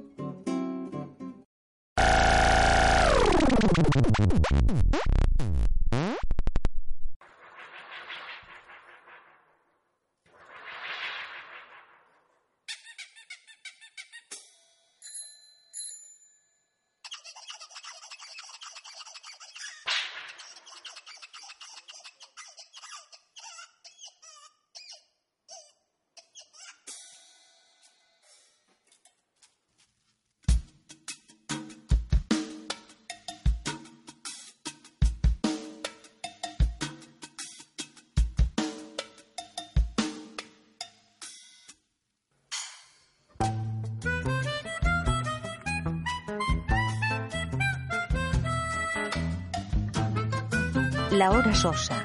[51.66, 51.96] Sosa.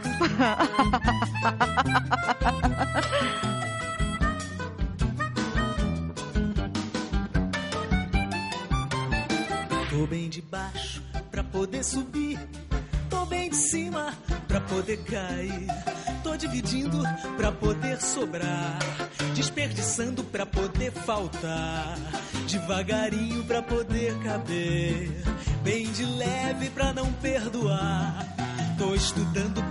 [9.90, 12.38] Tô bem de baixo pra poder subir.
[13.10, 14.14] Tô bem de cima
[14.48, 15.66] pra poder cair.
[16.22, 17.02] Tô dividindo
[17.36, 18.78] pra poder sobrar.
[19.34, 21.98] Desperdiçando pra poder faltar.
[22.48, 25.22] Devagarinho pra poder caber.
[25.62, 28.26] Bem de leve pra não perdoar.
[28.78, 29.29] Tô estudando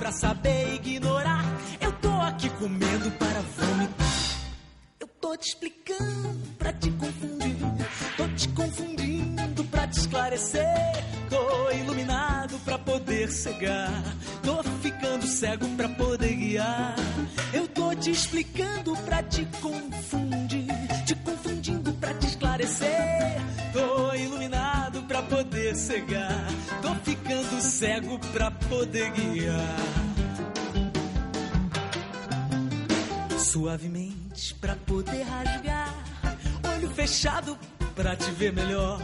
[0.10, 1.46] pra saber ignorar.
[1.80, 4.08] Eu tô aqui comendo para vomitar.
[5.00, 7.58] Eu tô te explicando pra te confundir.
[8.18, 10.66] Tô te confundindo pra te esclarecer.
[11.30, 14.04] Tô iluminado pra poder cegar.
[14.42, 16.96] Tô ficando cego pra poder guiar.
[17.54, 20.66] Eu tô te explicando pra te confundir.
[21.06, 23.19] Te confundindo pra te esclarecer.
[25.40, 26.48] Poder cegar.
[26.82, 29.78] Tô ficando cego pra poder guiar.
[33.40, 35.96] Suavemente pra poder rasgar.
[36.76, 37.58] Olho fechado
[37.96, 39.00] pra te ver melhor.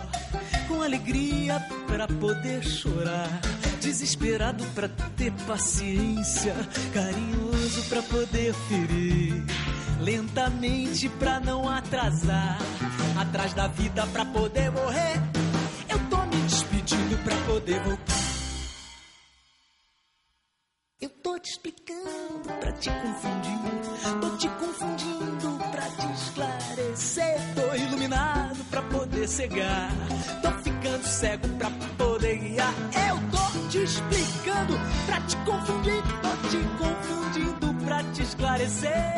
[0.68, 3.30] Com alegria pra poder chorar.
[3.80, 6.54] Desesperado pra ter paciência.
[6.94, 9.42] Carinhoso pra poder ferir.
[10.02, 12.58] Lentamente pra não atrasar.
[13.18, 15.45] Atrás da vida pra poder morrer.
[17.26, 18.16] Pra poder voltar.
[21.02, 24.22] Eu tô te explicando pra te confundir.
[24.22, 27.56] Tô te confundindo pra te esclarecer.
[27.56, 29.92] Tô iluminado pra poder cegar.
[30.42, 32.74] Tô ficando cego pra poder guiar.
[33.10, 34.74] Eu tô te explicando
[35.06, 36.04] pra te confundir.
[36.22, 39.14] Tô te confundindo pra te esclarecer.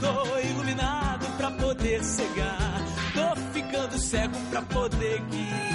[0.00, 2.82] Tô iluminado pra poder cegar.
[3.14, 5.73] Tô ficando cego pra poder guiar.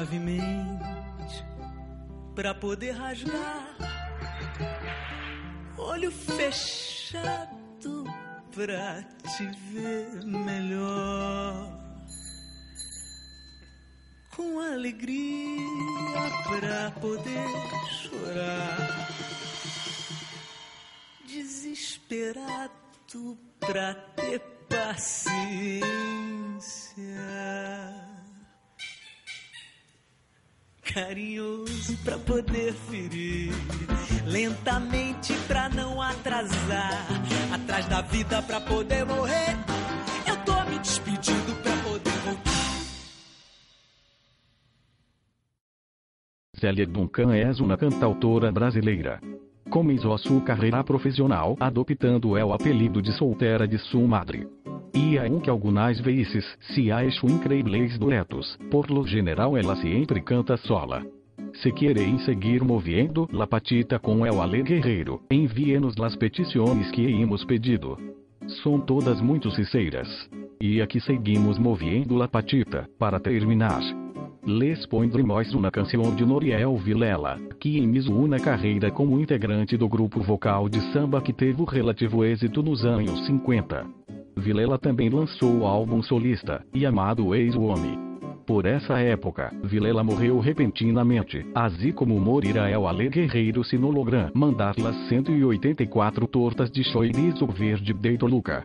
[0.00, 1.44] Suavemente
[2.34, 3.76] pra poder rasgar.
[5.76, 7.50] Olho fechado
[8.54, 9.02] pra
[9.36, 11.70] te ver melhor.
[14.34, 15.68] Com alegria
[16.48, 17.46] pra poder
[17.90, 19.06] chorar.
[21.26, 22.72] Desesperado
[23.60, 25.90] pra ter paciência.
[30.92, 33.52] Carinhoso pra poder ferir.
[34.26, 37.06] Lentamente pra não atrasar.
[37.52, 39.56] Atrás da vida pra poder morrer.
[40.26, 42.50] Eu tô me despedindo pra poder voltar.
[46.56, 49.20] Célia Duncan és uma cantautora brasileira.
[49.70, 54.48] Começou sua carreira profissional adoptando o apelido de solteira de sua madre.
[54.94, 61.04] E aunque algumas vezes se acho increíbles duetos, por lo general ela sempre canta sola.
[61.62, 67.44] Se querem seguir movendo la patita com el Ale Guerreiro, envie-nos las petições que hemos
[67.44, 67.98] pedido.
[68.62, 70.08] São todas muito sinceras.
[70.60, 73.80] E aqui seguimos movendo la patita, para terminar.
[74.44, 80.20] Les pondremos uma canção de Noriel Vilela, que inició uma carreira como integrante do grupo
[80.20, 83.86] vocal de samba que teve relativo êxito nos anos 50.
[84.40, 87.98] Vilela também lançou o álbum solista, Yamado Ex-Homem.
[88.46, 94.32] Por essa época, Vilela morreu repentinamente, assim como morirá El Ale Guerreiro se no lograr
[94.34, 98.64] mandar las 184 tortas de chouriço verde de Toluca.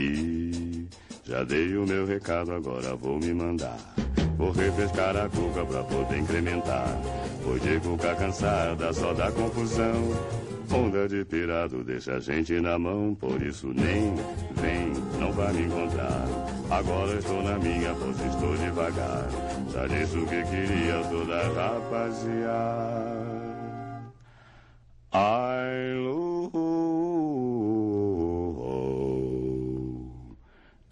[0.00, 0.88] E
[1.26, 3.76] já dei o meu recado, agora vou me mandar.
[4.38, 6.98] Vou refrescar a cuca pra poder incrementar.
[7.44, 9.92] Pois de cuca cansada só dá confusão.
[10.72, 14.14] Onda de pirado deixa a gente na mão, por isso nem
[14.62, 16.24] vem, não vai me encontrar.
[16.70, 19.28] Agora estou na minha, pois estou devagar.
[19.72, 23.10] Já disse o que queria toda rapaziada.
[25.12, 26.29] Ai, Lu.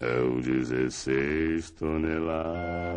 [0.01, 2.95] É o 16 toneladas.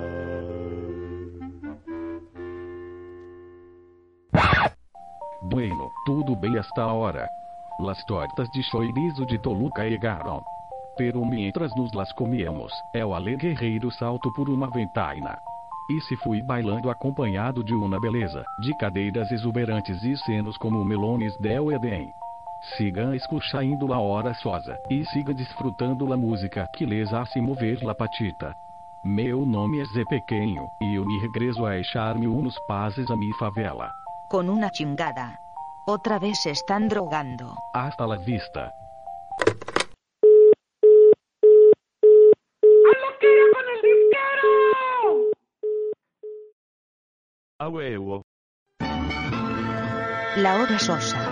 [5.43, 7.29] Bueno, tudo bem esta hora.
[7.81, 10.45] Las tortas de chouriço de Toluca llegaram.
[10.97, 15.37] Pero mientras nos las comíamos, El Ale Guerreiro salto por uma ventaina.
[15.91, 21.37] E se fui bailando acompanhado de uma beleza, de cadeiras exuberantes e senos como melones
[21.39, 22.13] del Edém.
[22.63, 27.93] Siga escuchando a hora sosa e siga desfrutando la música que les hace mover la
[27.93, 28.55] patita.
[29.05, 33.33] Meu nome é Zé Pequeno e eu me regreso a echar-me unos pazes a mi
[33.33, 33.91] favela.
[34.31, 35.37] Con una chingada.
[35.89, 37.57] Otra vez se están drogando.
[37.75, 38.71] Hasta la vista.
[47.59, 48.23] A huevo.
[50.37, 51.32] La hora sosa.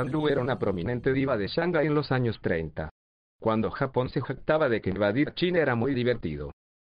[0.00, 2.88] Chandu era una prominente diva de Shanghai en los años 30.
[3.38, 6.52] Cuando Japón se jactaba de que invadir China era muy divertido.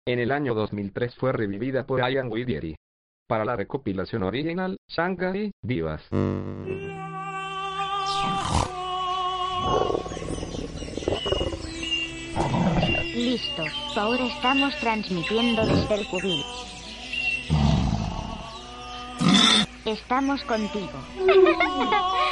[0.07, 2.75] En el año 2003 fue revivida por Ian Widieri.
[3.27, 6.01] Para la recopilación original, Shanghai Divas.
[13.13, 13.63] Listo,
[13.97, 16.43] ahora estamos transmitiendo desde el cubil.
[19.85, 20.89] Estamos contigo.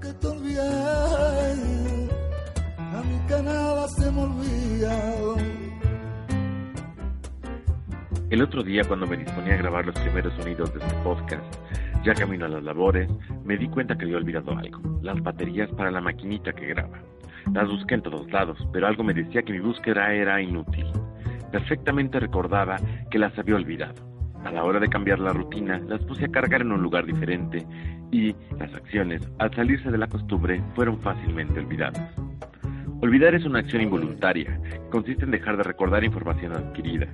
[0.00, 0.60] que te olvidé,
[2.78, 4.42] a mí que nada se me.
[8.30, 11.44] El otro día cuando me disponía a grabar los primeros sonidos de este podcast,
[12.04, 13.10] ya camino a las labores,
[13.44, 17.00] me di cuenta que había olvidado algo, las baterías para la maquinita que graba.
[17.52, 20.86] Las busqué en todos lados, pero algo me decía que mi búsqueda era inútil.
[21.50, 22.76] Perfectamente recordaba
[23.10, 24.11] que las había olvidado.
[24.44, 27.64] A la hora de cambiar la rutina, las puse a cargar en un lugar diferente
[28.10, 32.12] y las acciones, al salirse de la costumbre, fueron fácilmente olvidadas.
[33.00, 37.08] Olvidar es una acción involuntaria, consiste en dejar de recordar información adquirida.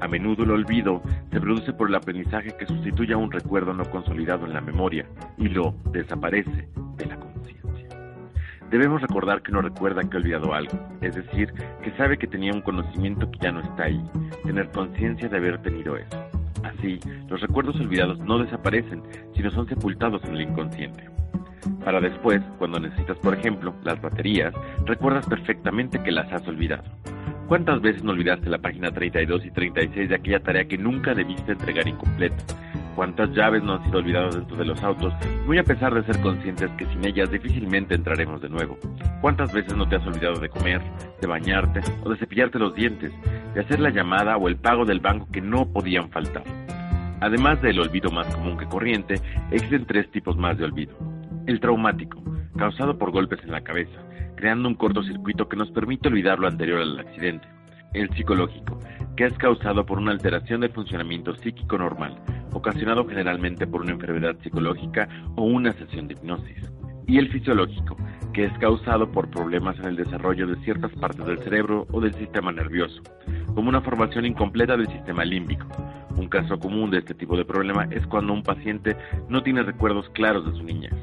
[0.00, 3.84] A menudo el olvido se produce por el aprendizaje que sustituye a un recuerdo no
[3.90, 5.06] consolidado en la memoria
[5.36, 7.88] y lo desaparece de la conciencia.
[8.70, 11.52] Debemos recordar que uno recuerda que ha olvidado algo, es decir,
[11.82, 14.02] que sabe que tenía un conocimiento que ya no está ahí,
[14.44, 16.37] tener conciencia de haber tenido eso.
[16.62, 16.98] Así,
[17.28, 19.02] los recuerdos olvidados no desaparecen,
[19.34, 21.08] sino son sepultados en el inconsciente.
[21.84, 24.52] Para después, cuando necesitas, por ejemplo, las baterías,
[24.84, 26.84] recuerdas perfectamente que las has olvidado.
[27.46, 31.52] ¿Cuántas veces no olvidaste la página 32 y 36 de aquella tarea que nunca debiste
[31.52, 32.36] entregar incompleta?
[32.98, 35.14] ¿Cuántas llaves no han sido olvidadas dentro de los autos,
[35.46, 38.76] muy a pesar de ser conscientes que sin ellas difícilmente entraremos de nuevo?
[39.20, 40.82] ¿Cuántas veces no te has olvidado de comer,
[41.20, 43.12] de bañarte o de cepillarte los dientes,
[43.54, 46.42] de hacer la llamada o el pago del banco que no podían faltar?
[47.20, 49.14] Además del olvido más común que corriente,
[49.52, 50.98] existen tres tipos más de olvido.
[51.46, 52.20] El traumático,
[52.56, 54.00] causado por golpes en la cabeza,
[54.34, 57.46] creando un cortocircuito que nos permite olvidar lo anterior al accidente.
[57.94, 58.80] El psicológico,
[59.16, 62.20] que es causado por una alteración del funcionamiento psíquico normal,
[62.52, 66.70] ocasionado generalmente por una enfermedad psicológica o una sesión de hipnosis.
[67.06, 67.96] Y el fisiológico,
[68.32, 72.14] que es causado por problemas en el desarrollo de ciertas partes del cerebro o del
[72.14, 73.02] sistema nervioso,
[73.54, 75.66] como una formación incompleta del sistema límbico.
[76.16, 78.96] Un caso común de este tipo de problema es cuando un paciente
[79.28, 80.94] no tiene recuerdos claros de su niñez.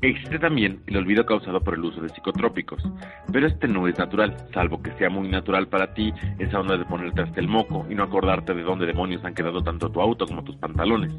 [0.00, 2.80] Existe también el olvido causado por el uso de psicotrópicos,
[3.32, 6.84] pero este no es natural, salvo que sea muy natural para ti esa onda de
[6.84, 10.24] ponerte hasta el moco y no acordarte de dónde demonios han quedado tanto tu auto
[10.24, 11.12] como tus pantalones.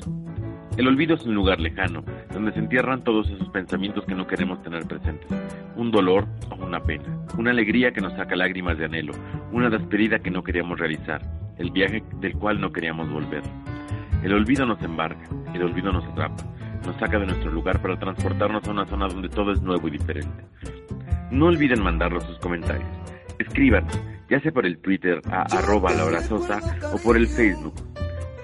[0.78, 4.64] El olvido es un lugar lejano, donde se entierran todos esos pensamientos que no queremos
[4.64, 5.30] tener presentes.
[5.76, 7.04] Un dolor o una pena,
[7.38, 9.12] una alegría que nos saca lágrimas de anhelo,
[9.52, 11.22] una despedida que no queríamos realizar,
[11.58, 13.44] el viaje del cual no queríamos volver.
[14.24, 16.46] El olvido nos embarca, el olvido nos atrapa,
[16.86, 19.92] nos saca de nuestro lugar para transportarnos a una zona donde todo es nuevo y
[19.92, 20.46] diferente.
[21.32, 22.90] No olviden mandarnos sus comentarios.
[23.38, 23.86] Escriban,
[24.30, 26.60] ya sea por el Twitter a arroba Laura Sosa
[26.94, 27.74] o por el Facebook.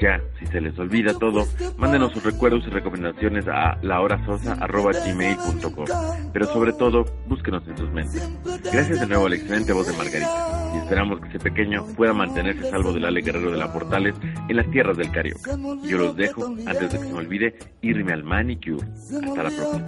[0.01, 1.45] Ya, si se les olvida todo,
[1.77, 5.85] mándenos sus recuerdos y recomendaciones a lahorasosa.gmail.com
[6.33, 8.29] Pero sobre todo, búsquenos en sus mentes.
[8.71, 10.71] Gracias de nuevo a la excelente voz de Margarita.
[10.73, 14.15] Y esperamos que ese pequeño pueda mantenerse salvo del Ale Guerrero de la Portales
[14.49, 15.55] en las tierras del Carioca.
[15.83, 18.85] Yo los dejo, antes de que se me olvide, irme al manicure.
[18.85, 19.85] Hasta la próxima.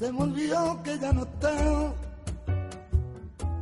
[0.00, 1.92] Se me olvidó que ya no está,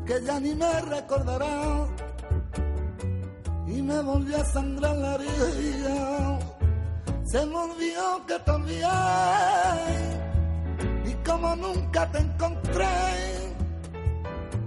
[0.08, 1.86] que ya ni me recordará,
[3.66, 6.38] y me volví a sangrar la herida.
[7.26, 8.88] Se me olvidó que también,
[11.04, 12.86] y como nunca te encontré,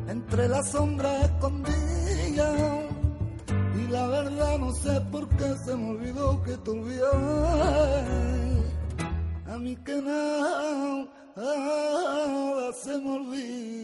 [0.10, 2.86] entre las sombras escondidas.
[3.80, 7.02] Y la verdad no sé por qué se me olvidó que te olvidé.
[9.52, 13.82] A mí que nada, nada se me olvida.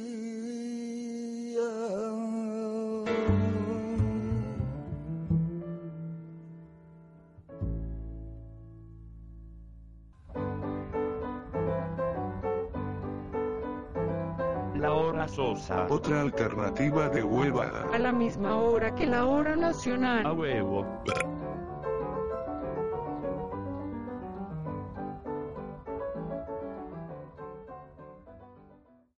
[14.76, 15.88] La hora sosa.
[15.90, 17.88] Otra alternativa de huevada.
[17.94, 20.26] A la misma hora que la hora nacional.
[20.26, 20.86] A huevo.